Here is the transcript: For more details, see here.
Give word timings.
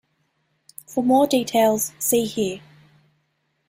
For 0.87 1.03
more 1.03 1.27
details, 1.27 1.91
see 1.99 2.25
here. 2.25 2.61